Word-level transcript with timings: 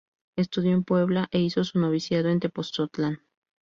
Estudió 0.35 0.71
en 0.71 0.83
Puebla 0.83 1.27
e 1.31 1.41
hizo 1.41 1.63
su 1.63 1.77
noviciado 1.77 2.29
en 2.29 2.39
Tepotzotlán. 2.39 3.21